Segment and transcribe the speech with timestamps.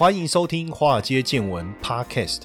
[0.00, 2.44] 欢迎收听《华尔街见闻》Podcast。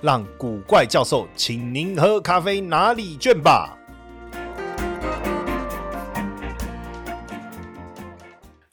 [0.00, 3.77] 让古怪教授请您喝咖啡拿礼券吧。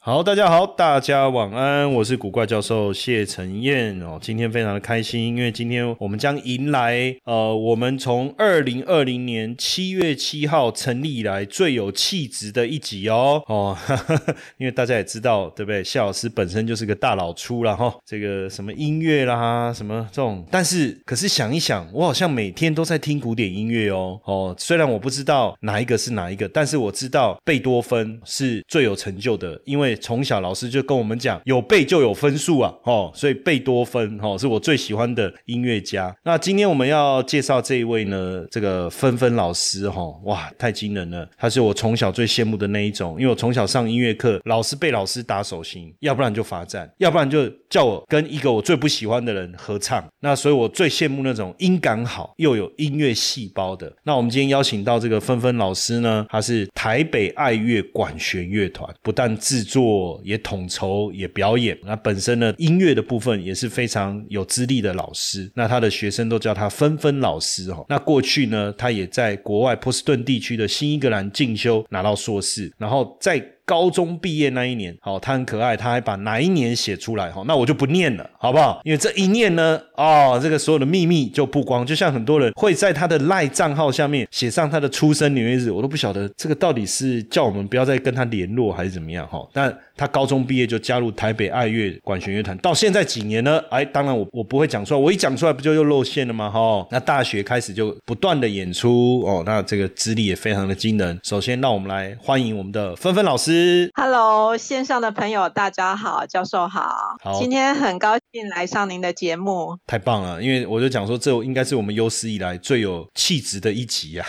[0.06, 4.16] 好，大家好，大家晚安，我是古怪教授谢承彦哦。
[4.22, 14.16] 今天非常的开心，因为今天我们将迎来呃，我们从二零二零年七月七号成立以来最有气质的一集哦哦哈哈，
[14.58, 15.82] 因为大家也知道对不对？
[15.82, 29.95] 谢老师本身就是个大老粗了哈，这个什么音乐啦，什么这种，但是可是想一想，我好像每天都在听古典音乐哦哦，虽然我不知道哪一个是哪一个，但是我知道贝多芬是最有成就的，因为。
[29.96, 36.14] 从小老师就跟我们讲，有背就有分数啊，哦，所以贝多芬哦是我最喜欢的音乐家。
[36.24, 41.28] 那今天我们要介绍这一位呢，这个芬芬老师哈，哇，太惊人了！
[41.38, 50.04] 他是我从小最羡慕的那一种，因为我从小上音乐课，老师被老师打手心，要不然就罚站，要不然就叫我跟一个我最不喜欢的人合唱。
[50.20, 53.92] 那所以我最羡慕那种音感好又有音乐细胞的。
[54.02, 59.85] 那我们今天邀请到这个芬芬老师呢，他是台北爱乐管弦乐团，不但制作。
[60.22, 67.84] 也统筹也表演，那本身呢音乐的部分也是非常有资历的老师，那他的学生都叫他芬芬老师哈。
[67.88, 73.44] 那过去呢，他也在国外波士顿地区的新英格兰进修，拿到硕士，然后在。
[73.66, 78.80] 高中毕业那一年，好，他很可爱，他还把哪一年写出来，好，那我就不念了，好不好？
[78.84, 89.44] 因为这一念呢，哦，这个所有的秘密就曝光，就像很多人会在他的赖账号下面写上他的出生年月日，我都不晓得这个到底是叫我们不要再跟他联络，还是怎么样，哈。
[89.52, 93.60] 但他高中毕业就加入台北爱乐管弦乐团，到现在几年呢？
[93.70, 96.48] 哎，当然我我不会讲出来，我一讲出来不就又露馅了吗？
[96.48, 101.18] 哈，那大学开始就不断的演出，哦，那这个资历也非常的惊人。
[101.24, 103.55] 首先，让我们来欢迎我们的芬芬老师。
[103.94, 107.16] Hello，线上的朋友，大家好，教授好。
[107.22, 110.42] 好，今天很高兴来上您的节目，太棒了。
[110.42, 114.26] 因为我就讲说，这应该是我们有史以来最有气质的一集啊。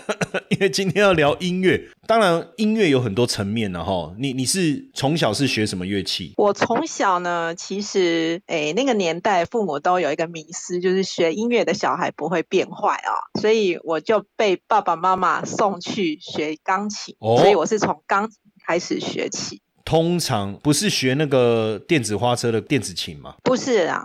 [0.48, 4.12] 因为今天要聊音乐，当然音乐有很多层面的哈。
[4.18, 6.34] 你你是从小是学什么乐器？
[6.36, 18.36] 我从小呢，其实诶那个年代父母都有一个迷思，就是学音乐的小孩不会变坏啊，所以我就被爸爸妈妈送去学钢琴，所以我是从钢琴。
[18.70, 23.34] 开始学起，通常不是学那个电子花车的电子琴吗？
[23.42, 24.00] 不是啊，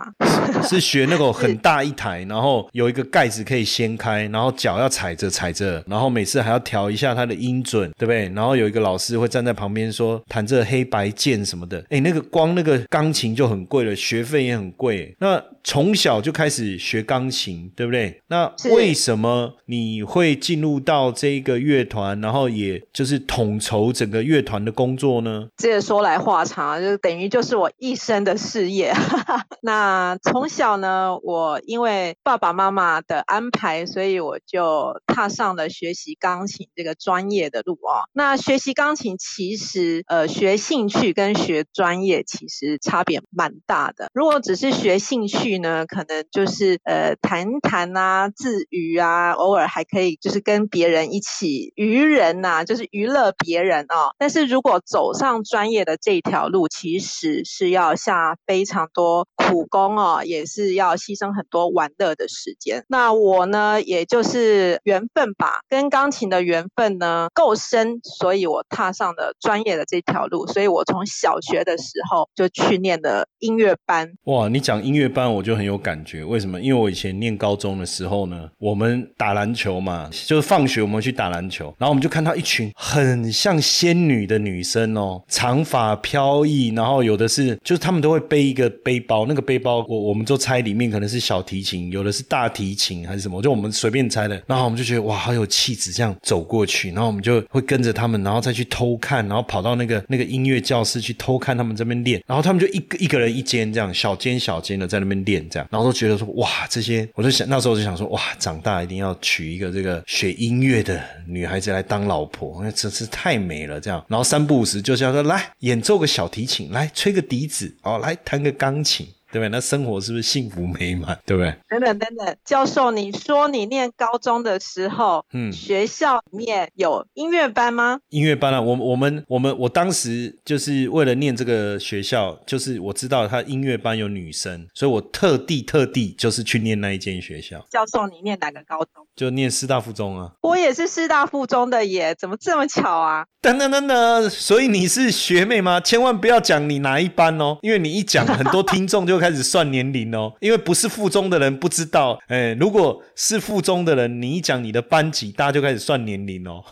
[0.68, 8.28] 是学那个很大一台，然后有一个盖子可以掀开，然后脚要踩着踩着，然后每次还要调一下它的音准，对不对？
[8.30, 11.84] 然后有一个老师会站在旁边说弹着黑白键什么的。
[11.90, 15.14] 哎，那个光那个钢琴就很贵了，学费也很贵。
[15.20, 18.22] 那从小就开始学钢琴，对不对？
[18.28, 25.48] 那为什么你会进入到这个乐团，然后也就是统筹整个乐团的工作呢？
[25.56, 28.94] 这说来话长，就等于就是我一生的事业。
[29.60, 38.06] 那从小呢，我因为爸爸妈妈的安排，所以我就踏上了学习钢琴这个专业的路啊。
[38.12, 44.12] 那学习钢琴其实，呃，学兴趣跟学专业其实差别蛮大的。
[44.14, 54.12] 如果只是学兴趣，呢，可能就是呃谈谈啊，自娱啊，偶尔还可以就是跟别人一起娱人呐，就是娱乐别人哦。
[54.18, 62.84] 但是如果走上专业的这条路，其实是要下非常多苦功哦，也是要牺牲很多玩乐的时间。
[62.88, 70.46] 那我呢，也就是缘分吧，跟钢琴的缘分呢够深，所以我踏上了专业的这条路。
[70.46, 74.12] 所以我从小学的时候就去念的音乐班。
[74.24, 75.45] 哇，你讲音乐班我。
[75.46, 76.60] 就很有感觉，为什么？
[76.60, 105.35] 因为我以前念高中的时候呢，我们打篮球嘛，就是放学我们去打篮球，然后我们就看到一群很像仙女的女生哦，长发飘逸，然后有的是，就是他们都会背一个背包，那个背包我我们就猜里面可能是小提琴，有的是大提琴还是什么，就我们随便猜的，然后我们就觉得哇，好有气质，这样走过去，然后我们就会跟着他们，然后再去偷看，然后跑到那个那个音乐教室去偷看他们这边练，然后他们就一个一个人一间这样小间小间的在那边练。
[105.48, 113.80] 这样，然后都觉得说哇，这些，我就想那时候就想说哇，长大一定要娶一个这个学音乐的女孩子来当老婆，那真是太美了。
[113.80, 119.06] 这样，然后三不五时就叫说来演奏个小提琴，来吹个笛子，哦，来弹个钢琴。
[119.36, 119.48] 对对不对？
[119.50, 121.18] 那生活是不是幸福美满？
[121.26, 121.54] 对不对？
[121.68, 127.98] 等等等等，教授，你说你念高中的时候，嗯学校里面有音乐班吗？
[128.08, 139.06] 音乐班啊，我我们我们我当时就是为了念这个学校，就是我知道他音乐班有女生，所以我特地特地就是去念那一间学校，教授，你念哪个高中？
[139.14, 140.32] 就念师大附中啊。
[140.42, 143.26] 我也是师大附中的耶，怎么这么巧啊？
[143.40, 145.80] 等等等等，所以你是学妹吗？
[145.80, 150.32] 千万不要讲你哪一班哦，因为你一讲，很多听众就开始算年龄哦。
[150.40, 156.64] 因为不是附中的人不知道，哎，如果是附中的人，你一讲你的班级，大家就开始算年龄哦。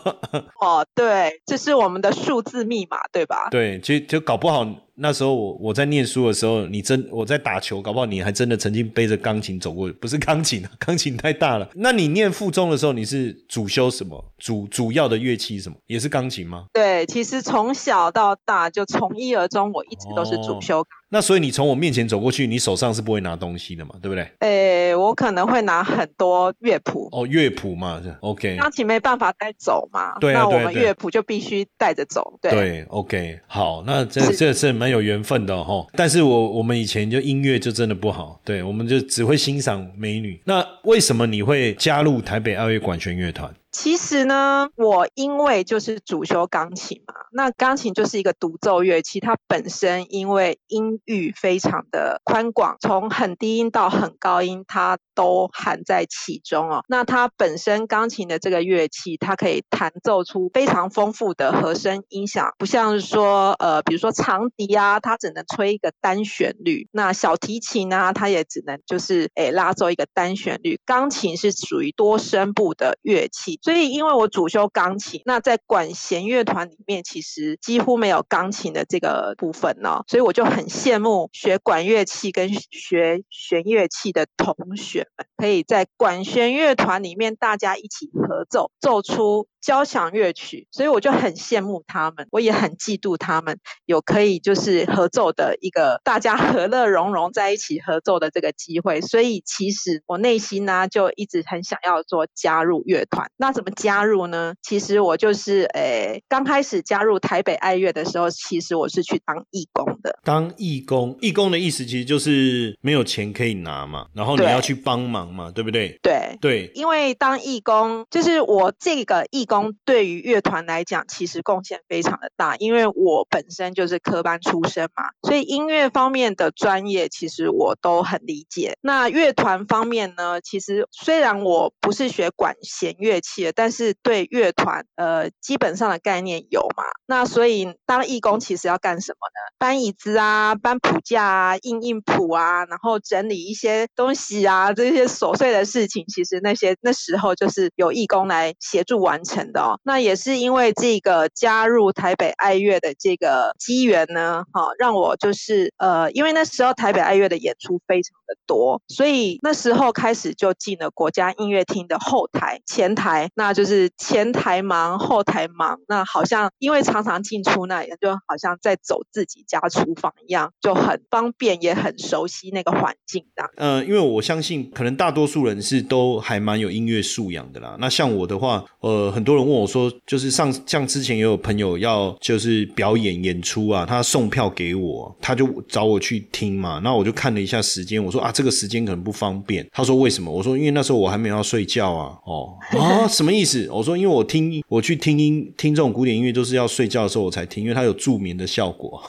[0.60, 3.48] 哦，对，这是我们的数字密码，对吧？
[3.50, 4.66] 对，就就搞不好
[5.00, 11.68] 那时候我我在念书的时候，你真我在打球，搞不好你还真的曾经背着钢琴走过，不是钢琴啊， 钢琴太大了。
[11.74, 14.24] 那你念附中的时候，你是主修什么？
[14.38, 15.76] 主主要的乐器什么？
[15.86, 16.66] 也是钢琴吗？
[16.72, 20.86] 对，其实从小到大就从一而终，我一直都是主哦修。
[21.10, 24.30] 那所以你从我面前走过去，你手上是不会拿东西的嘛，对不对？
[24.40, 32.38] 诶，我可能会拿很多乐谱，哦，乐谱嘛是，OK，钢琴没办法带走嘛，对啊那我们乐谱就必须带着走。
[32.42, 35.86] 对，对，OK，好，那这这是蛮有缘分的哈。
[35.92, 40.40] 但是我我们以前就音乐就真的不好，对，我们就只会欣赏美女。
[40.44, 43.52] 那为什么你会加入台北爱乐管弦乐团？
[43.80, 56.82] 其实呢，我因为就是主修钢琴嘛，那钢琴就是一个独奏乐器，它本身因为音域非常的宽广，从很低音到很高音，它都含在其中哦。
[56.88, 70.80] 那它本身钢琴的这个乐器，它可以弹奏出非常丰富的和声音响，不像是说呃，比如说长笛啊，它只能吹一个单旋律，那小提琴啊，它也只能就是诶拉奏一个单旋律。
[70.84, 103.30] 钢琴是属于多声部的乐器，所以因为我主修钢琴，那在管弦乐团里面其实几乎没有钢琴的这个部分呢、所以我就很羡慕学管乐器跟学弦乐器的同学们，可以在管弦乐团里面大家一起合奏，奏出交响乐曲，所以我就很羡慕他们，我也很嫉妒他们有可以就是合奏的一个大家和乐融融在一起合奏的这个机会，所以其实我内心呢就一直很想要做加入乐团。
[103.36, 104.54] 那怎么加入呢？
[104.62, 110.18] 其实我就是诶刚开始加入台北爱乐的时候，其实我是去当义工的。
[110.22, 115.98] 当义工，义工的意思其实就是没有钱可以拿嘛，然后你要去帮忙嘛，对不对？
[116.02, 128.76] 对，对，因为当义工，就是我这个义工对于乐团来讲，其实贡献非常的大，因为我本身就是科班出身嘛，所以音乐方面的专业其实我都很理解。
[128.80, 136.84] 那乐团方面呢，其实虽然我不是学管弦乐器的，但是对乐团呃基本上的概念有嘛。
[137.06, 139.54] 那所以当义工其实要干什么呢？
[139.58, 149.78] 搬椅子啊，搬谱架啊，印印谱啊，然后整理一些东西啊，这些琐碎的事情，其实那些那时候就是有义工来协助完成的哦。
[149.84, 165.78] 那也是因为这个加入台北爱乐的这个机缘呢，哈、让我就是呃，因为那时候台北爱乐的演出非常的多，所以那时候开始就进了国家音乐厅的后台、前台，那就是前台忙，后台忙。
[165.88, 173.44] 那好像因为常常进出那里，就好像在走自己家厨房一样，就很方便，也很熟悉那个环境的。
[173.56, 177.76] 呃，因为我相信可能大多数人是都还蛮有音乐素养的啦。
[177.78, 186.80] 那像我的话，呃，很多人问我说，就是上像之前也有朋友要就是表演演出啊，他送票给我，他就找我去听嘛。
[186.82, 189.68] 那我就看了一下时间，我说啊，这个时间可能不方便。
[189.70, 190.32] 他说为什么？
[190.32, 192.16] 我说因为那时候我还没有要睡觉啊。
[192.24, 193.68] 哦啊，什么意思？
[193.70, 199.02] 我说因为我听我去听音听这种古典音乐都是要睡觉的时候我才听，因为它有助眠的效果。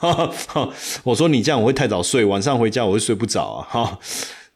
[1.03, 3.67] 我说你这样我会太早睡，晚上回家我会睡不着啊。
[3.69, 3.99] 哈，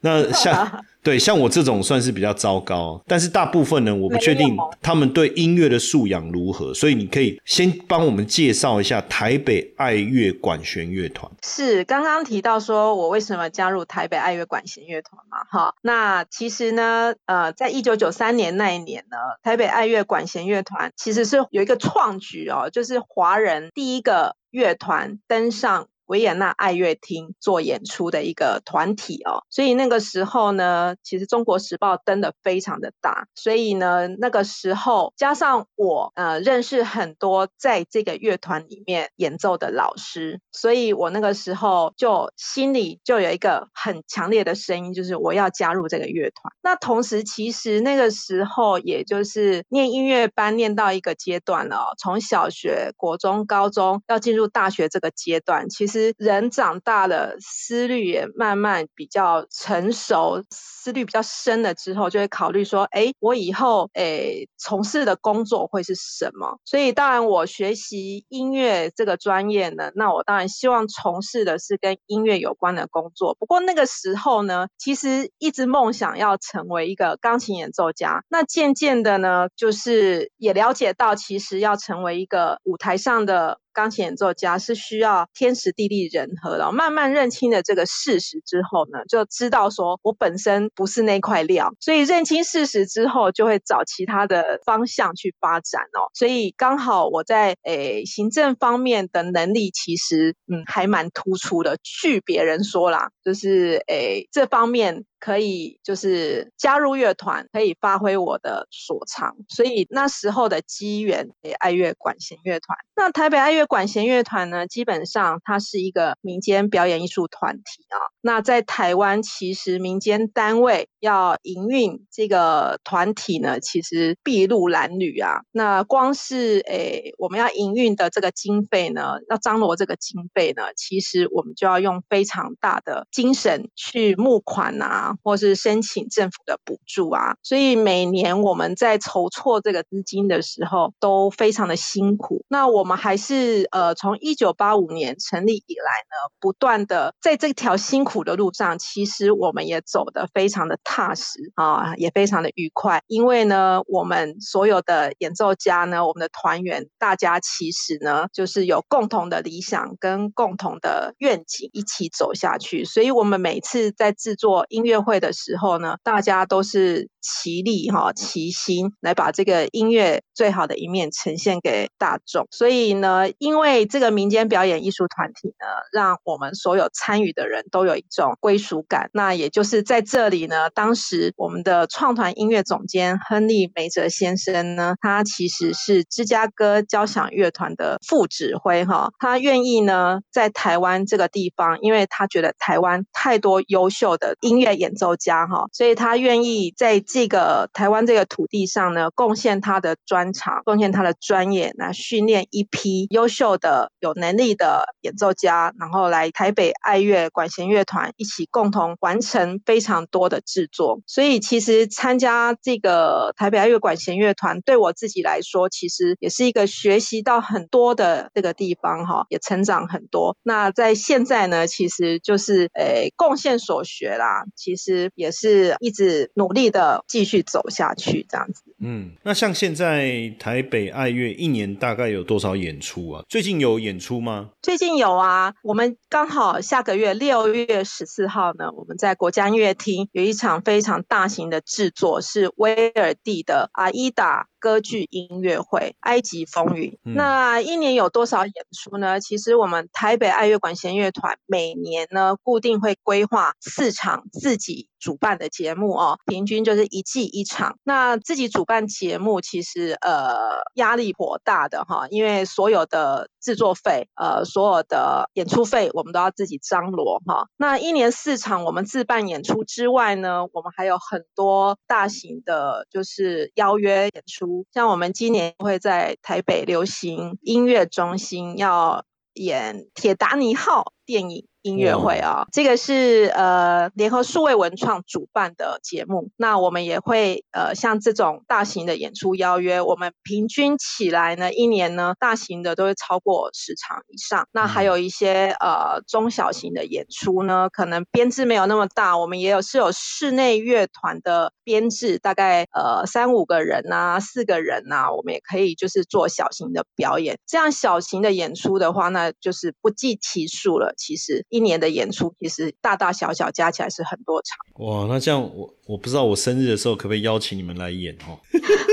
[0.00, 11.30] 那下对像我这种算是比较糟糕，但是大部分呢，我不确定他们对音乐的素养如何，所以你可以先帮我们介绍一下台北爱乐管弦乐团。
[11.42, 25.88] 是刚刚提到说我为什么加入台北爱乐管弦乐团嘛，哈，那其实呢，呃，在一九九三年那一年呢，台北爱乐管弦乐团其实是有一个创举哦，就是华人第一个乐团登上。
[26.06, 46.52] 维也纳爱乐厅做演出的一个团体哦，所以那个时候呢，其实《中国时报》登的非常的大，所以呢，那个时候加上我呃认识很多在这个乐团里面演奏的老师，所以我那个时候就心里就有一个很强烈的声音，就是我要加入这个乐团。
[46.62, 66.58] 那同时，其实那个时候也就是念音乐班念到一个阶段了、哦，从小学、国中、高中要进入大学这个阶段，其实人长大了，思虑也慢慢比较成熟，思虑比较深了之后，就会考虑说，哎，我以后诶从事的工作会是什么？
[66.64, 73.34] 所以当然我学习音乐这个专业呢，那我当然希望从事的是跟音乐有关的工作。
[73.38, 78.22] 不过那个时候呢，其实一直梦想要成为一个钢琴演奏家。
[78.28, 83.58] 那渐渐的呢，就是也了解到，其实要成为一个舞台上的。
[83.74, 96.08] 钢琴演奏家是需要天时地利人和的，慢慢认清了这个事实之后呢，就知道说我本身不是那块料，所以认清事实之后，就会找其他的方向去发展哦。
[96.14, 105.04] 所以刚好我在诶行政方面的能力其实嗯还蛮突出的，据别人说啦，就是诶这方面。
[105.20, 112.76] 可以就是加入乐团，可以发挥我的所长，所以那时候的机缘给爱乐管弦乐团。
[112.96, 117.96] 那台北爱乐管弦乐团呢，基本上它是一个民间表演艺术团体啊。
[118.20, 125.42] 那在台湾，其实民间单位要营运这个团体呢，其实筚路蓝缕啊。
[125.52, 135.13] 那光是诶我们要营运的这个经费呢，要张罗这个经费呢，其实我们就要用非常大的精神去募款啊。
[135.22, 142.44] 或是申请政府的补助啊，所以每年我们在筹措这个资金的时候都非常的辛苦。
[142.48, 153.02] 那我们还是呃，从一九八五年成立以来呢，不断的在这条辛苦的路上，其实我们也走得非常的踏实啊，也非常的愉快。
[153.06, 162.86] 因为呢，我们所有的演奏家呢，我们的团员，大家其实呢，就是有共同的理想跟共同的愿景一起走下去。
[162.86, 164.93] 所以我们每次在制作音乐。
[165.02, 172.46] 会的时候呢，大家都是齐力哈齐心来把这个音乐最好的一面呈现给大众。
[172.50, 179.10] 所以呢，因为这个民间表演艺术团体呢，让我们所有参与的人都有一种归属感。
[179.12, 194.94] 那也就是在这里呢，当时我们的创团音乐总监亨利梅泽先生呢，他其实是芝加哥交响乐团的副指挥哈，他愿意呢在台湾这个地方，因为他觉得台湾太多优秀的音乐演。
[194.94, 211.00] 奏家哈，所以他愿意在这个台湾这个土地上呢，贡献他的专长，贡献他的专业，来训练一批优秀的、有能力的演奏家，然后来台北爱乐管弦乐团一起共同完成非常多的制作。
[211.08, 220.36] 所以其实参加这个台北爱乐管弦乐团，对我自己来说，其实也是一个学习到很多的这个地方哈，也成长很多。
[220.44, 224.84] 那在现在呢，其实就是诶贡献所学啦，其实。
[224.84, 228.62] 实也是一直努力的继续走下去，这样子。
[228.80, 233.24] 嗯，那像现在台北爱乐一年大概有多少演出啊？
[233.30, 234.50] 最近有演出吗？
[234.60, 244.42] 最近有啊，我们刚好下个月六月十四号呢，我们在国家音乐厅有一场非常大型的制作，是威尔第的《阿依达》。
[244.64, 249.20] 歌剧音乐会《埃及风云》，那一年有多少演出呢？
[249.20, 257.76] 其实我们台北爱乐管弦乐团每年呢固定会规划四场自己主办的节目哦，平均就是一季一场。
[257.84, 267.48] 那自己主办节目其实呃压力颇大的哈，因为所有的制作费呃所有的演出费我们都要自己张罗哈。
[267.58, 274.64] 那一年四场我们自办演出之外呢，我们还有很多大型的就是邀约演出。
[274.72, 281.46] 像我们今年会在台北流行音乐中心要演《铁达尼号》电影。
[281.64, 286.30] 音乐会啊，这个是呃联合数位文创主办的节目。
[286.36, 294.46] 那我们也会呃像这种大型的演出邀约，我们平均起来呢，一年呢大型的都会超过十场以上。
[294.52, 307.38] 那还有一些呃中小型的演出呢，可能编制没有那么大，我们也有是有室内乐团的编制，大概呃三五个人呐，四个人呐，我们也可以就是做小型的表演。
[307.46, 310.92] 这样小型的演出的话，那就是不计其数了。
[310.98, 311.46] 其实。
[311.54, 314.58] 一年的演出其实大大小小加起来是很多场。
[314.84, 318.34] 哇，那这样我我不知道我生日的时候可不可以邀请你们来演哦？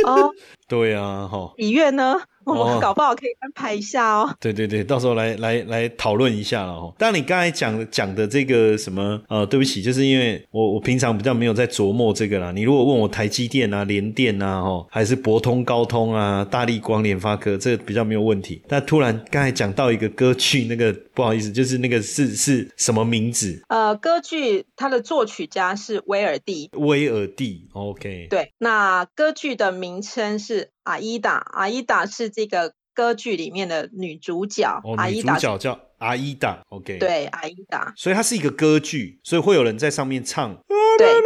[0.05, 0.31] 哦，
[0.69, 1.51] 对啊，哈。
[1.57, 2.21] 礼乐呢？
[2.45, 4.33] 我们搞不好可以安排一下哦。
[4.39, 6.93] 对对对，到时候来来来讨论一下了哦。
[6.97, 12.51] 但，你刚才讲讲的这个什么呃，对不起，就是因为我我平常比较没有在琢磨这个啦。
[12.51, 18.61] 你如果问我台积电啊、联电啊，哦，还是博通、高通啊、大力光、联发科，这比较没有问题。
[18.67, 23.63] 但突然刚才讲到一个歌剧，那个不好意思，就是那个是是什么名字？
[23.69, 26.69] 呃，歌剧它的作曲家是威尔第。
[26.73, 28.27] 威尔第，OK。
[28.29, 30.69] 对，那歌剧的名称是。
[30.83, 34.81] 阿依达，阿依达是这个歌剧里面的女主角。
[34.83, 40.55] 哦，女主角叫阿依达，OK，，对，阿依达，所以它是一个歌剧，所以会有人在上面唱，
[40.97, 41.21] 对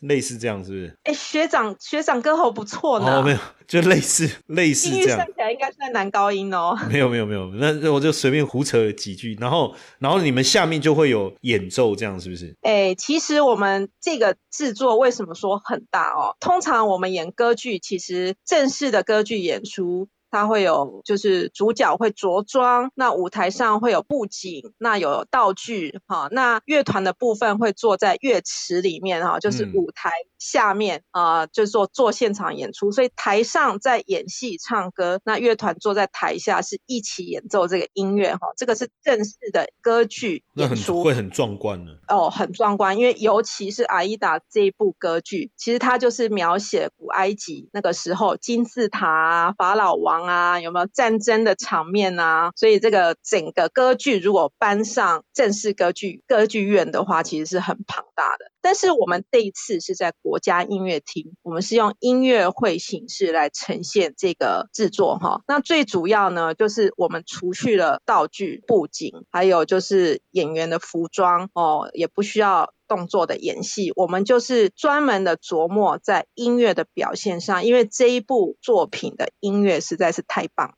[0.00, 0.98] 类似这样，是不是？
[1.04, 5.26] 哎，学长学长歌喉不错呢，哦，没有，就类似类似这样算。
[5.26, 6.76] 起来应该算男高音哦。
[6.90, 12.56] 没有没有没有，那那我就随便胡扯几句，然后然后你们下面就会有演奏，这样是不是？
[12.62, 16.36] 哎，其实我们这个制作为什么说很大哦？
[16.40, 20.08] 通常我们演歌剧，其实正式的歌剧演出。
[20.32, 41.04] 它会有，就是主角会着装，那舞台上会有布景，那有道具，哈，那乐团的部分会坐在乐池里面，哈，就是嗯舞台下面啊、呃，就是做做现场演出，所以台上在演戏唱歌，那乐团坐在台下是一起演奏这个音乐，哈，这个是正式的歌剧那很演出。
[41.04, 41.92] 会很壮观的。
[42.08, 52.50] 哦，很壮观，因为尤其是《阿依达》这一部歌剧，其实它就是描写古埃及那个时候金字塔啊、法老王啊，有没有战争的场面啊？
[52.56, 58.50] 所以这个整个歌剧如果搬上正式歌剧歌剧院的话，其实是很庞大的。
[58.60, 65.42] 但是我们这一次是在国家音乐厅，我们是用音乐会形式来呈现这个制作哈。
[65.48, 72.72] 那最主要呢，就是我们除去了道具、布景，还有就是演员的服装哦，也不需要。
[72.92, 80.74] 动作的演戏，我们就是专门的琢磨在音乐的表现上，因为这一部作品的音乐实在是太棒。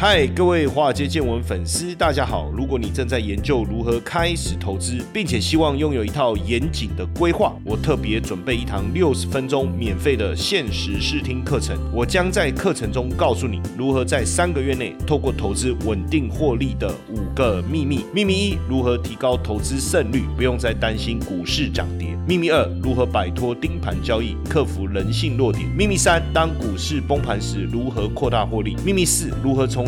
[0.00, 2.48] 嗨，各位华尔街见闻粉丝，大家好！
[2.56, 11.76] 如果你正在研究如何开始投资，并且希望拥有一套严谨的规划，我特别准备一堂六十分钟免费的限时试听课程。
[11.92, 18.04] 我将在课程中告诉你如何在三个月内透过投资稳定获利的五个秘密。
[18.14, 22.16] 秘密一：如何提高投资胜率，不用再担心股市涨跌。
[22.24, 25.68] 秘密二：如何摆脱盯盘交易，克服人性弱点。
[25.76, 28.76] 秘密三：当股市崩盘时，如何扩大获利。
[28.84, 29.87] 秘密四：如何从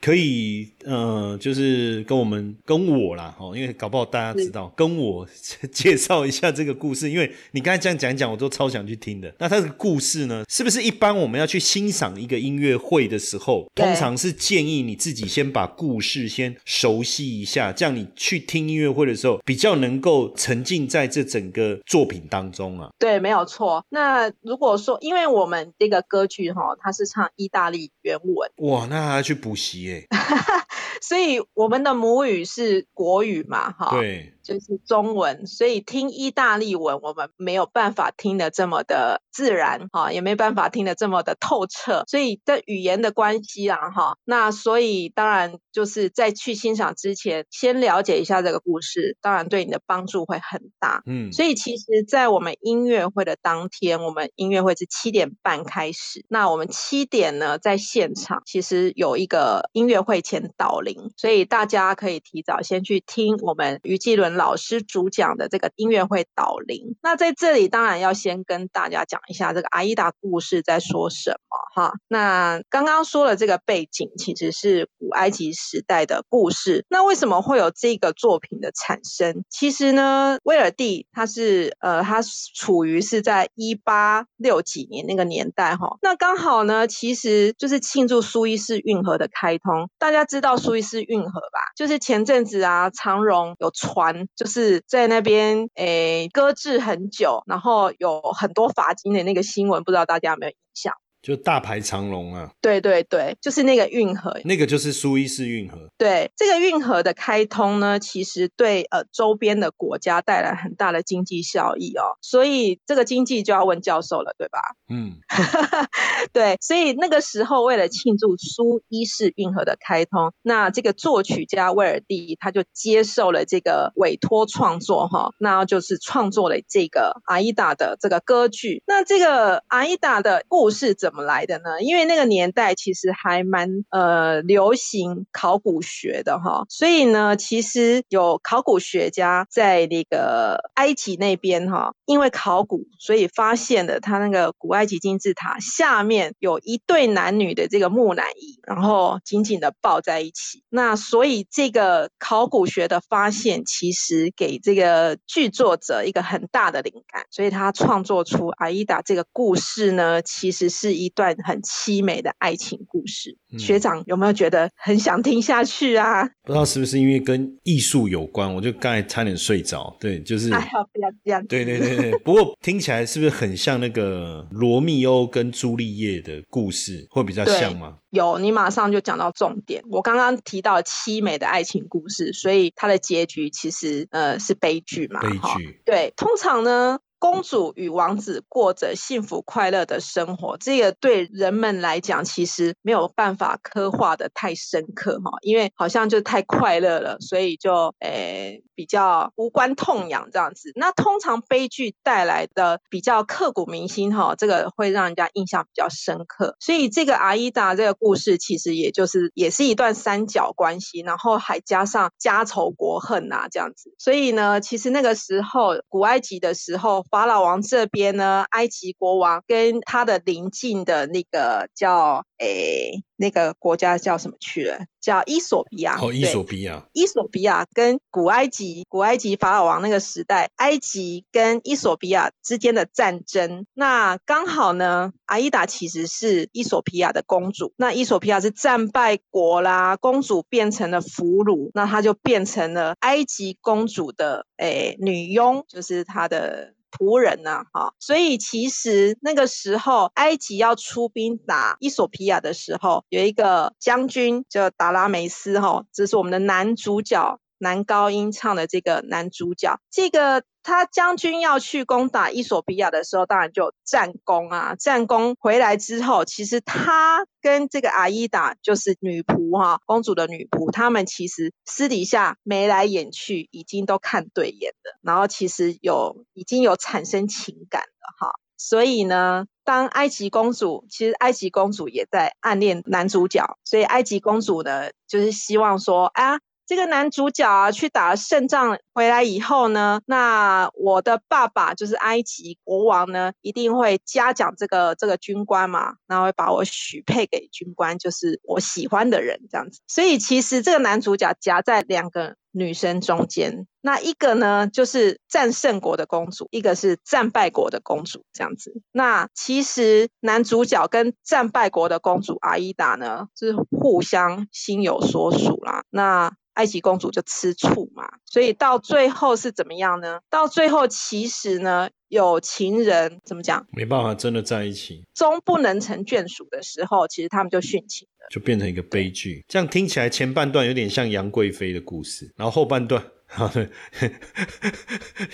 [0.00, 5.26] 可以，呃，就是跟我们跟我啦，哦，因为搞不好大家知道，跟我
[5.72, 9.32] 介绍一下这个故事，因为你刚才这样讲一讲，我都超想去听的。
[9.38, 22.88] 那它这个故事呢，是不是一般我们要去欣赏一个音乐会的时候，通常是建议你自己先把故事先熟悉一下，这样你去听音乐会的时候，比较能够沉浸在这整个作品当中啊。
[22.98, 23.84] 对，没有错。
[23.88, 30.06] 那如果说，因为我们这个歌剧哈，它是唱意大利原文，哇，那还要去补习耶？
[31.00, 51.02] 所以我们的母语是国语嘛，哈，对，就是中文，所以听意大利文我们没有办法听得这么的自然哈，也没办法听得这么的透彻，所以的语言的关系啊哈，那所以当然就是在去欣赏之前，先了解一下这个故事，当然对你的帮助会很大。
[51.04, 56.24] 嗯，所以其实，在我们音乐会的当天，我们音乐会是七点半开始。
[56.30, 66.96] 那我们七点呢，在现场其实有一个音乐会前导聆，所以大家可以提早先去听我们于继伦老师主讲的这个音乐会导聆。
[67.02, 71.92] 那在这里，当然要先跟大家讲一下这个阿依达故事在说什么哈。
[72.08, 76.86] 那刚刚说了这个背景，其实是古埃及时代的故事。
[76.88, 79.44] 那为什么会有这个作品的产生？
[79.50, 82.22] 其实呢，威尔第他是呃，他
[82.54, 85.96] 处于是在一八六几年那个年代哈。
[86.00, 89.90] 那刚好呢，其实就是庆祝苏伊士运河的开通。
[89.98, 91.58] 大家知道苏伊士运河吧？
[91.76, 100.94] 就是前阵子啊，长荣有船就是在那边诶搁置很久，然后有很多罚金的那个新闻，不知道大家有没有印象？
[101.20, 104.38] 就大排长龙啊，对对对，就是那个运河。
[104.44, 105.88] 那个就是苏伊士运河。
[105.98, 112.16] 对这个运河的开通呢，其实对呃周边的国家带来很大的经济效益哦。
[112.22, 114.60] 所以这个经济就要问教授了，对吧？
[114.88, 115.14] 嗯，
[116.32, 128.82] 对，所以那个时候为了庆祝苏伊士运河的开通，那这个作曲家威尔第他就接受了这个委托创作哈，那就是创作了这个阿依达的这个歌剧。
[128.86, 131.80] 那这个阿依达的故事怎怎么来的呢？
[131.80, 150.62] 因为那个年代其实还蛮呃流行考古学的哈，所以呢，其实有考古学家在那个埃及那边哈，因为考古，所以发现了他那个古埃及金字塔下面有一对男女的这个木乃伊，然后紧紧的抱在一起。
[150.68, 163.36] 那所以这个考古学的发现，其实给这个剧作者一个很大的灵感，所以他创作出阿依达这个故事呢，其实是一段很凄美的爱情故事。
[163.58, 166.24] 学长有没有觉得很想听下去啊？
[166.44, 169.96] 不知道是不是因为跟艺术有关，我就刚才差点睡着。
[170.00, 171.46] 对，就是哎呀，不要这样。
[171.46, 177.96] 对对对对， 不过听起来是不是很像那个罗密欧跟朱丽叶的故事，会比较像吗？
[178.10, 179.82] 有，你马上就讲到重点。
[179.90, 185.20] 我刚刚提到凄美的爱情故事，所以它的结局其实呃是悲剧嘛？
[185.20, 185.80] 悲剧。
[185.84, 186.98] 对，通常呢。
[187.18, 200.70] 公主与王子过着幸福快乐的生活，这个对人们来讲其实没有办法刻画的太深刻哈，因为好像就太快乐了，所以就诶比较无关痛痒这样子。
[200.76, 206.56] 那通常悲剧带来的比较刻骨铭心哈，这个会让人家印象比较深刻。
[206.60, 213.92] 所以这个阿依达这个故事其实也就是也是一段三角关系，然后还加上家仇国恨呐这样子。
[213.98, 217.04] 所以呢，其实那个时候古埃及的时候。
[217.10, 224.78] 法老王这边呢，埃及国王跟他的邻近的那个叫诶，那个国家叫什么去了？
[225.00, 225.98] 叫伊索比亚。
[226.00, 226.86] 哦，伊索比亚。
[226.92, 233.64] 伊索比亚跟古埃及，古埃及法老王那个时代，埃及跟伊索比亚之间的战争。
[233.74, 237.72] 那刚好呢，阿依达其实是伊索比亚的公主。
[237.76, 246.74] 那伊索比亚是战败国啦，公主变成了俘虏，那她就变成了埃及公主的诶女佣，就是她的。
[246.90, 257.40] 仆人呐，哈，所以其实那个时候埃及要出兵打伊索皮亚的时候，有一个将军叫达拉梅斯，哈，这是我们的男主角。
[257.60, 264.74] 男高音唱的这个男主角，这个他将军要去攻打伊索比亚的时候，当然就战功啊。
[264.78, 274.98] 战功回来之后，其实他跟这个阿依达就是女仆哈，公主的女仆，他们其实私底下眉来眼去，已经都看对眼了。
[275.00, 278.32] 然后其实有已经有产生情感了哈。
[278.58, 286.40] 所以呢，当埃及公主，其实埃及公主也在暗恋男主角，所以埃及公主呢，就是希望说啊。
[286.68, 299.80] 这个男主角啊，去打了胜仗回来以后呢，那我的爸爸就是埃及国王呢，一定会嘉奖这个这个军官嘛，然后会把我许配给军官，就是我喜欢的人这样子。
[299.88, 308.74] 所以其实这个男主角夹在两个女生中间，那一个呢就是战胜国的公主，一个是战败国的公主这样子。
[308.92, 315.84] 那其实男主角跟战败国的公主阿依达呢，是互相心有所属啦。
[315.88, 320.18] 那埃及公主就吃醋嘛，所以到最后是怎么样呢？
[320.28, 323.64] 到最后其实呢，有情人怎么讲？
[323.70, 329.44] 没办法，真的在一起，终不能成眷属的时候，其实他们就殉情了，就变成一个悲剧。
[329.46, 333.04] 这样听起来前半段有点像杨贵妃的故事，然后后半段。
[333.30, 333.50] 好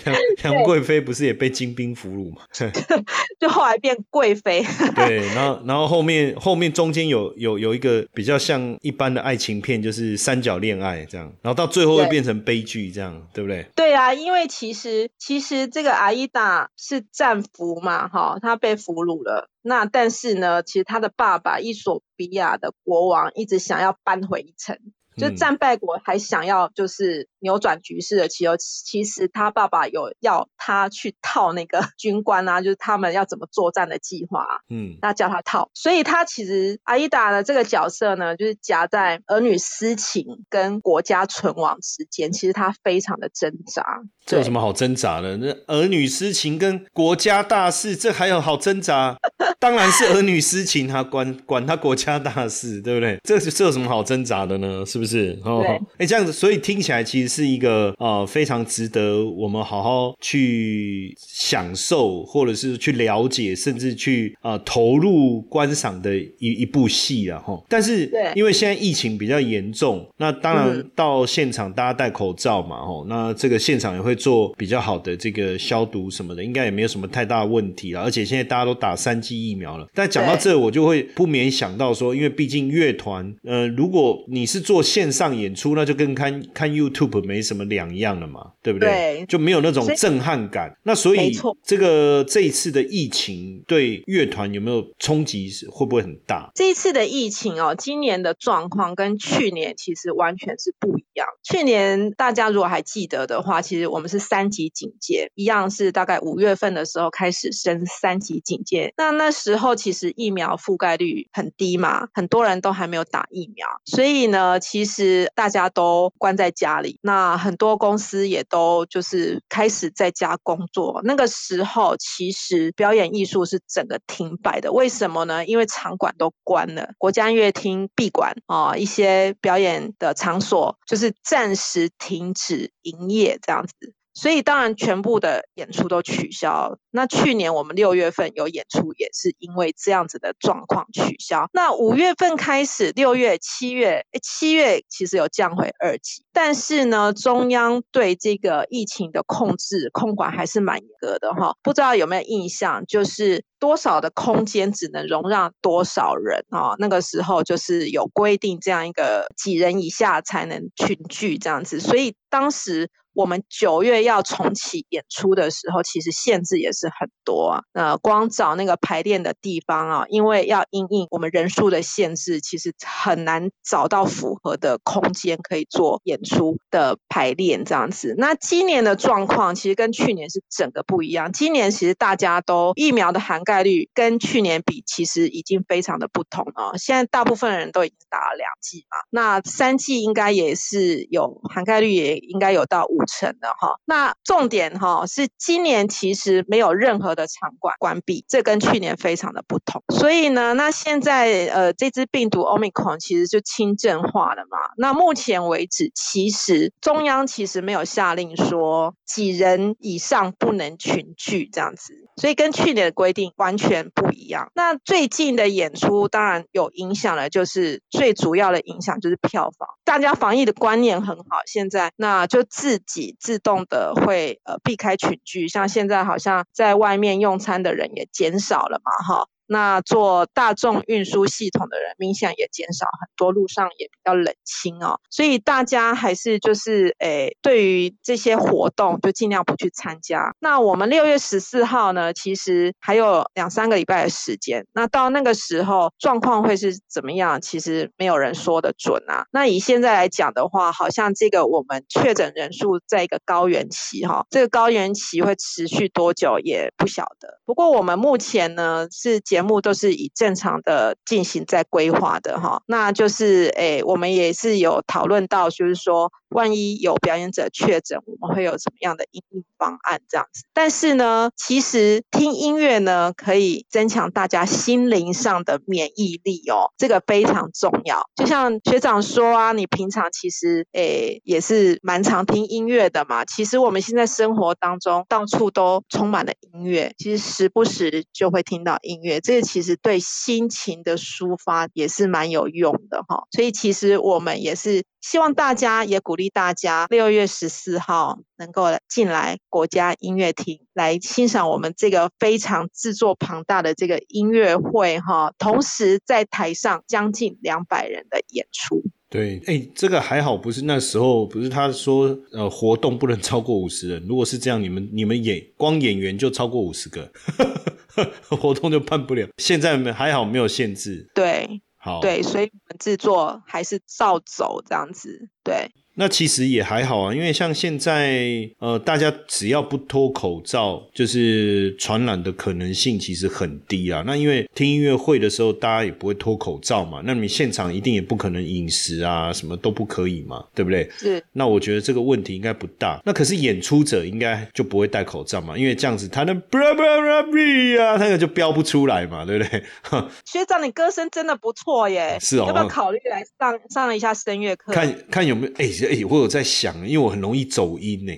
[0.05, 2.41] 杨杨贵妃不是也被金兵俘虏吗？
[3.39, 4.63] 就后来变贵妃。
[4.95, 13.65] 对，然后然后后面后面中间有有有一个比较像一般的爱情片，就是三角恋爱这样，然后到最后会变成悲剧这样，对不对？
[13.75, 19.49] 对啊，因为其实其实这个阿依达是战俘嘛，哈，他被俘虏了。
[19.61, 24.77] 那但是呢，其实他的爸爸伊索比亚的国王一直想要扳回一城。
[25.17, 35.69] 就战败国还想要就是扭转局势的其实其实他爸爸有要他去套那个 军官啊，就是他们要怎么作战的计划，嗯，那叫他套。
[35.73, 43.83] 所以他其实阿依达的这个角色呢，就是夹在儿女私情跟国家存亡之间，其实他非常的挣扎。
[44.25, 45.37] 这有什么好挣扎的？
[45.37, 49.15] 那儿女私情跟国家大事，这还有好挣扎？
[49.59, 53.19] 当然是儿女私情，他管管他国家大事，对不对？
[53.23, 54.83] 这这有什么好挣扎的呢？
[54.83, 55.39] 是不是？
[55.43, 55.63] 哦，
[55.97, 67.39] 哎，这样子，所以听起来其实是一个呃非常值得我们好好去享受，或者是去了解，甚至去啊投入观赏的一一部戏啊。
[67.45, 72.77] 哈，但是对因为现在疫情比较严重，那当然到现场大家戴口罩嘛。
[72.77, 74.14] 哦，那这个现场也会。
[74.15, 78.01] 做比较好的这个消毒什么的，应该也没有什么太大问题了。
[78.01, 79.87] 而且现在大家都打三剂疫苗了。
[79.93, 88.89] 但讲到这，我就会不免想到说，因为毕竟乐团，呃，如果你是做线上演出，那就跟看看 YouTube 没什么两样了嘛，对不对？
[88.89, 90.75] 对就没有那种震撼感。
[90.83, 91.31] 那所以
[91.63, 95.45] 这个这一次的疫情对乐团有没有冲击？
[95.69, 96.49] 会不会很大？
[96.55, 101.27] 这一次的疫情哦，今年的状况跟去年其实完全是不一样。
[101.43, 108.93] 去年大家如果还记得的话，其实我们是三级警戒，一样是大概五月份的时候开始升三级警戒。
[108.97, 116.99] 那那时候其实疫苗覆盖率很低嘛，很多人都还没有打疫苗，所以呢，其实大家都关在家里。
[117.01, 121.01] 那很多公司也都就是开始在家工作。
[121.03, 125.45] 那个时候其实表演艺术是整个停摆的，为什么呢？
[125.45, 133.94] 因为场馆都关了，国家音乐厅闭馆啊、一些表演的场所就是暂时停止营业这样子。
[134.15, 136.79] 所以当然全部的演出都取消。
[136.89, 141.49] 那去年我们六月份有演出，也是因为这样子的状况取消。
[141.51, 151.53] 那五月份开始，六月、七月，七月其实有降回二级，但是呢，中央对这个疫情的控制控管还是蛮严格的哈。
[151.61, 156.75] 不知道有没有印象，就是多少的空间只能容让多少人啊？
[156.79, 162.89] 那个时候就是有规定这样一个几人以下才能群聚这样子，所以当时。
[163.15, 167.61] 我们九月要重启演出的时候，其实限制也是很多啊。
[167.71, 178.13] 呃，光找那个排练的地方啊，因为要因应我们人数的限制，其实很难找到符合的空间可以做演出的排练这样子。
[178.17, 181.31] 那今年的状况其实跟去年是整个不一样。
[181.31, 186.77] 今年其实大家都疫苗的涵盖率跟去年比，其实已经非常的不同了。
[186.77, 193.04] 现在大部分人都已经打了两剂嘛，那三剂应该也是有涵盖率，也应该有到五。
[193.05, 199.83] 成的哈，那重点哈是今年其实没有任何的场馆关闭，这跟去年非常的不同。
[199.93, 204.57] 所以呢，那现在呃这支病毒 Omicron 其实就轻症化了嘛。
[204.77, 214.51] 那目前为止，其实中央其实没有下令说几人以上不能群聚这样子，所以跟去年的规定完全不一样。
[214.53, 229.27] 那最近的演出当然有影响了，就是最主要的影响就是票房，大家防疫的观念很好，现在那就自己自动的会呃避开群聚，像现在好像在外面用餐的人也减少了嘛，哈。
[229.47, 240.33] 那做大众运输系统的人明显也减少很多，路上也比较冷清哦，所以大家还是就是诶，对于这些活动就尽量不去参加。
[240.39, 247.39] 那我们六月十四号呢，其实还有两三个礼拜的时间，那到那个时候状况会是怎么样？
[247.39, 249.25] 其实没有人说的准啊。
[249.31, 257.39] 那以现在来讲的话，好像这个我们确诊人数在一个高原期哈，这个高原期会持续多久也不晓得。
[257.45, 259.21] 不过我们目前呢是。
[259.35, 270.43] 节目都是以正常的进行在规划的哈，那就是诶，我们也是有讨论到，就是说，万一有表演者确诊，我们会有什么样的应对方案这样子。
[270.53, 278.03] 但是呢，其实听音乐呢，可以增强大家心灵上的免疫力哦，这个非常重要。
[278.15, 283.23] 就像学长说啊，你平常其实诶也是蛮常听音乐的嘛。
[283.23, 289.21] 其实我们现在生活当中到处都充满了音乐，其实时不时就会听到音乐。
[289.21, 308.81] 这个其实对心情的抒发也是蛮有用的哈，所以其实我们也是希望大家，也鼓励大家六月十四号能够进来国家音乐厅来欣赏我们这个非常制作庞大的这个音乐会哈，同时在台上将近两百人的演出。
[309.07, 317.11] 对，哎，这个还好，不是那时候不是他说呃活动不能超过五十人，如果是这样，你们你们演光演员就超过五十个。
[318.27, 321.09] 活动就办不了，现在没还好没有限制。
[321.15, 321.61] 对，
[322.01, 325.29] 对，所以我们制作还是照走这样子。
[325.43, 325.71] 对。
[325.97, 334.03] 那其实也还好啊，因为像现在，呃，大家只要不脱口罩，就是传染的可能性其实很低啊。
[334.05, 340.89] 那因为听音乐会的时候，大家也不会脱口罩嘛，那你现场一定也不可能饮食啊，什么都不可以嘛，对不对？
[340.97, 341.23] 是。
[341.31, 343.01] 那我觉得这个问题应该不大。
[343.05, 349.63] 那可是演出者应该就不会戴口罩嘛，因为这样子他那 bra bra bra bra 啊，那个就飙不出来嘛，对不对？
[350.25, 354.73] 学长，你歌声真的不错耶，是哦，要不要考虑来上上一下声乐课？
[354.73, 355.84] 看看有没有哎。
[355.87, 358.13] 哎，我有在想，因为我很容易走音呢。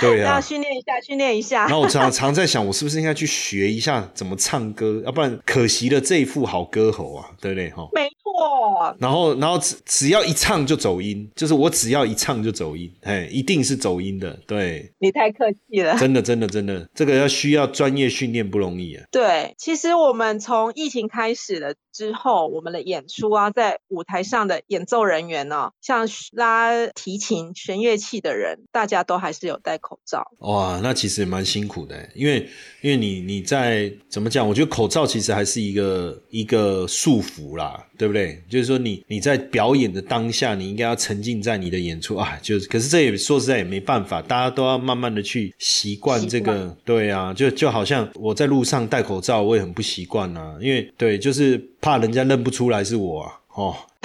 [0.00, 1.66] 对啊，要训练一下，训练一下。
[1.66, 5.00] 然后我常常在想，我是不是应该去学一下怎么唱歌？
[5.04, 7.70] 要不然可惜了这一副好歌喉啊，对不对？
[7.70, 8.96] 哈，没错。
[8.98, 15.96] 然后然后只只要一唱就走音，就是我只要一唱就走音，哎，一定是走音的，对，你太客气了。
[15.98, 19.04] 真的真的真的，这个要需要专业训练不容易啊。
[19.10, 30.26] 对，其实我们从疫情开始了之后，我们的演出啊，在舞台上的演奏人员呢、像拉提琴、弦乐器的人，大家都还是有戴口罩。
[30.38, 32.48] 哇，那其实也蛮辛苦的，因为
[32.80, 34.46] 因为你你在怎么讲？
[34.46, 38.42] 我觉得口罩其实还是一个一个束缚啦，对不对？
[38.48, 53.76] 就是说你你在表演的当下，你应该要沉浸在你的演出啊，就是可是这也说实在也没办法，大家都要慢慢的去习惯这习个，对啊，就就好像我在路上戴口罩，我也很不习惯啊，因为对，就是怕人家认不出来是我啊，哦。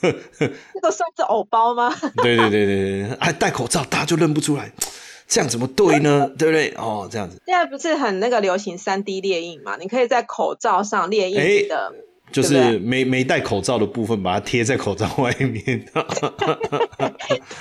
[0.00, 1.94] 这个算是偶包吗？
[2.22, 4.72] 对对对对对，还戴口罩，大家就认不出来，
[5.28, 6.30] 这样怎么对呢？
[6.38, 6.72] 对不对？
[6.76, 9.76] 哦，这样子现在不是很那个流行三 D 列印嘛？
[9.78, 11.92] 你可以在口罩上列印哎你的，
[12.42, 15.62] 就是没没戴口罩的部分，把它贴在口罩外面。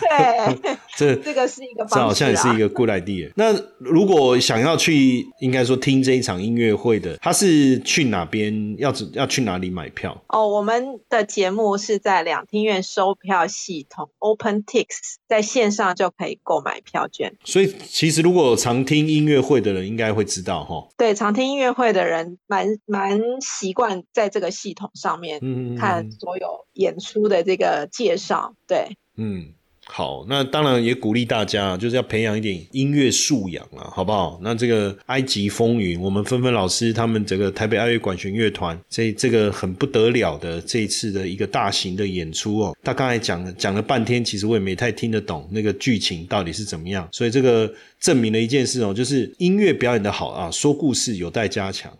[0.01, 2.55] 对， 这这个是一个这好像也是一。
[2.55, 3.29] 个 good idea。
[3.35, 8.75] 那如果想要去，应该说听这一场音乐会的，他是去哪边？
[8.77, 10.23] 要要去哪里买票？
[10.29, 14.85] 哦，我们的节目是在两厅院收票系统 OpenTix，
[15.27, 17.33] 在线上就可以购买票券。
[17.43, 20.87] 所以其实如果常听音乐会的人，应该会知道哈。
[20.97, 28.55] 对，常听音乐会的人蛮蛮习惯在这个系统上面嗯，看所有演出的这个介绍。
[28.65, 29.53] 对，嗯，
[29.87, 34.39] 好，那当然也鼓励大家，就是要培养一点音乐素养啊，好不好？
[34.41, 42.75] 那这个埃及风云，我们纷纷老师他们这个台北爱乐管弦乐团，这这个很不得了的这一次的一个大型的演出哦。
[42.83, 51.91] 他刚才讲了讲了半天，其实我也没太听得懂那个剧情到底是怎么样，所以这个证明了一件事哦，就是音乐表演的好啊，说故事有待加强。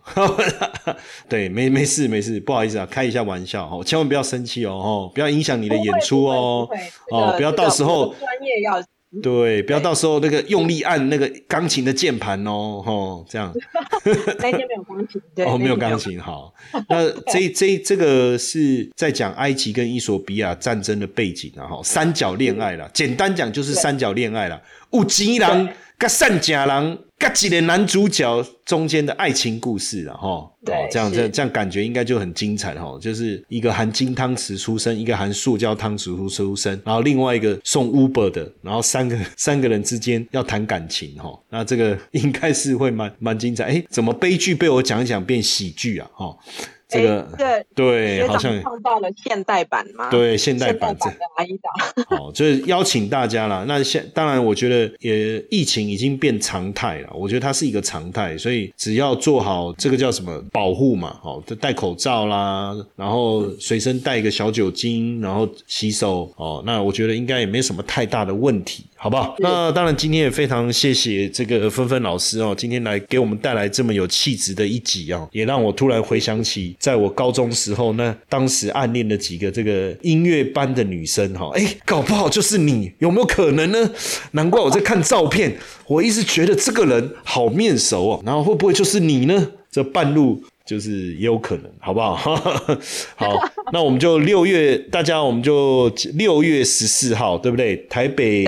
[1.28, 6.68] 对，没没事没事，不好意思啊，开一下玩笑哦，千万不要生气哦，哦，不要影响你的演出哦
[7.10, 8.82] 哦不要到时候专业要
[9.22, 13.50] 对，不要到时候那个用力按那个钢琴的键盘哦，吼，这样。
[14.40, 15.76] 那天没有钢琴，对，哦，没有。
[15.76, 15.96] 钢。
[15.96, 16.52] 琴，好。
[16.90, 24.60] 那这这这个是在讲埃及跟伊索比亚战争的背景啊，哈，三角恋爱啦，简单讲就是三角恋爱啦，
[24.92, 43.64] 有钱人跟善假人跟几个男主角中间的爱情故事啊，哈，对哦，这样这样这样感觉应该就很精彩了哈，就是一个含金汤匙出生，一个含塑胶汤匙出生，然后另外一个送 Uber 的，然后三个 三个人之间要谈感情哈，那这个应该是会蛮蛮精彩。
[43.64, 46.10] 哎，怎么悲剧被我讲一讲变喜剧啊？
[46.12, 46.36] 哈，
[46.96, 50.08] 这个哎这对，好像长创造了现代版吗？
[50.10, 51.06] 对现代版的
[51.36, 52.16] 阿依达。
[52.16, 53.64] 好，就是邀请大家啦。
[53.68, 57.10] 那现当然，我觉得也疫情已经变常态了。
[57.14, 66.62] 我觉得它是一个常态，所以只要做好这个叫什么保护嘛，好，就戴口罩啦，然后随身带一个小酒精，然后洗手哦。
[66.66, 69.36] 那我觉得应该也没什么太大的问题，好不好？
[69.38, 83.90] 那当然，今天也非常谢谢这个芬芬老师哦，今天来给我们带来这么有气质的一集哦，也让我突然回想起在我高中时候那当时暗恋的几个这个音乐班的女生哈，哎，搞不好就是你，有没有可能呢？
[84.32, 85.56] 难怪我在看照片，
[85.86, 89.52] 我一直觉得这个人好面熟哦，然后会不会就是你呢？
[89.70, 90.42] 这半路。
[90.66, 92.16] 就是也有可能，好不好？
[93.14, 93.40] 好，
[93.72, 97.76] 那我们就六月，大家我们就六月十四号，对不对？
[97.88, 98.44] 台北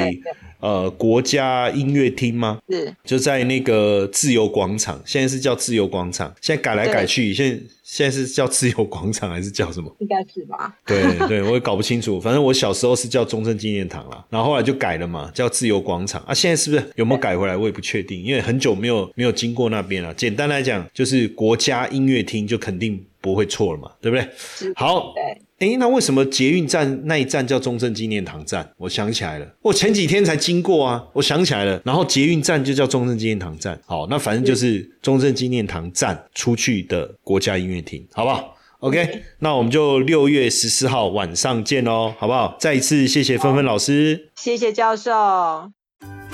[0.60, 2.58] 呃国家音乐厅吗？
[2.68, 9.94] 是就在那个自由广场，现在是叫自由广场，现在改来改去，现在现在是叫自由广场还是叫什么？
[10.00, 10.76] 应该是吧？
[10.86, 12.20] 对对，我也搞不清楚。
[12.20, 16.34] 反正我小时候是叫中正纪念堂啦，然后后来就改了嘛，叫自由广场啊。
[16.34, 17.56] 现在是不是有没有改回来？
[17.56, 20.12] 我也不确定，因为很久没有没有经过那边了。
[20.14, 24.28] 简单来讲，就是国家音乐厅就肯定不会错了嘛，对不对？
[24.74, 28.72] 好对，诶，那为什么捷运站那一站叫中正纪念堂站？
[28.76, 31.82] 我想起来了，我前几天才经过啊，我想起来了。
[31.84, 42.56] 然后捷运站就叫中正纪念堂站，好，那反正就是中正纪念堂站出去的国家音乐厅，好不好？OK，那我们就六月十四号晚上见喽，好不好？
[42.60, 44.30] 再一次谢谢芬芬老师。
[44.36, 45.77] 谢谢教授。